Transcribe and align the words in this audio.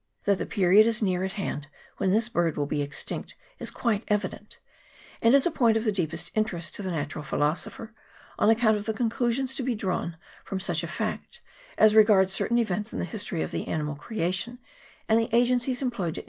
That 0.23 0.39
the 0.39 0.47
period 0.47 0.87
is 0.87 1.03
near 1.03 1.23
at 1.23 1.33
hand 1.33 1.67
when 1.97 2.09
this 2.09 2.27
bird 2.27 2.57
will 2.57 2.65
be 2.65 2.81
extinct 2.81 3.35
is 3.59 3.69
quite 3.69 4.03
evident, 4.07 4.57
and 5.21 5.35
is 5.35 5.45
a 5.45 5.51
point 5.51 5.77
of 5.77 5.83
the 5.83 5.91
deepest 5.91 6.31
interest 6.33 6.73
to 6.73 6.81
the 6.81 6.89
natural 6.89 7.23
philosopher, 7.23 7.93
on 8.39 8.49
ac 8.49 8.61
count 8.61 8.77
of 8.77 8.85
the 8.87 8.95
conclusions 8.95 9.53
to 9.53 9.61
be 9.61 9.75
drawn 9.75 10.17
from 10.43 10.59
such 10.59 10.81
a 10.81 10.87
fact, 10.87 11.39
as 11.77 11.93
regards 11.93 12.33
certain 12.33 12.57
events 12.57 12.91
in 12.91 12.97
the 12.97 13.05
history 13.05 13.43
of 13.43 13.51
the 13.51 13.67
animal 13.67 13.93
creation, 13.93 14.57
and 15.07 15.19
the 15.19 15.29
agencies 15.35 15.83
employed 15.83 16.15
to 16.15 16.19
CHAP. 16.19 16.19